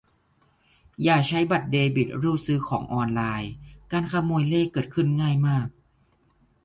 [1.03, 3.51] อย่าใช้บัตรเดบิตรูดซื้อของออนไลน์
[3.91, 5.67] การขโมยเลขเกิดขึ้นง่ายมาก